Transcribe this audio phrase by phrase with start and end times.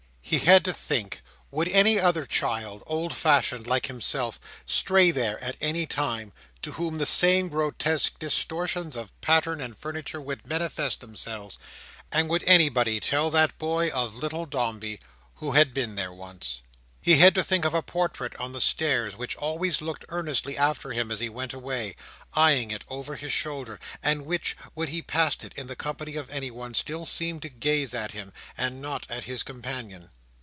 [0.23, 5.85] He had to think—would any other child (old fashioned, like himself) stray there at any
[5.85, 6.31] time,
[6.61, 11.57] to whom the same grotesque distortions of pattern and furniture would manifest themselves;
[12.13, 15.01] and would anybody tell that boy of little Dombey,
[15.35, 16.61] who had been there once?
[17.01, 20.91] He had to think of a portrait on the stairs, which always looked earnestly after
[20.93, 21.97] him as he went away,
[22.35, 26.29] eyeing it over his shoulder; and which, when he passed it in the company of
[26.29, 30.09] anyone, still seemed to gaze at him, and not at his companion.